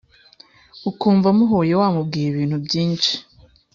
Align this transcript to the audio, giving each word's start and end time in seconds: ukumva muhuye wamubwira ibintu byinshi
ukumva 0.89 1.27
muhuye 1.37 1.73
wamubwira 1.81 2.29
ibintu 2.35 2.57
byinshi 2.65 3.13